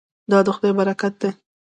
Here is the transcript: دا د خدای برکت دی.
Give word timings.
دا 0.31 0.37
د 0.45 0.47
خدای 0.55 0.71
برکت 0.79 1.13
دی. 1.21 1.29